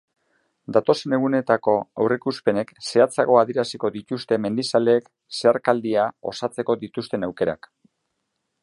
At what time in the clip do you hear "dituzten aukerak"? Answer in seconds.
6.87-7.73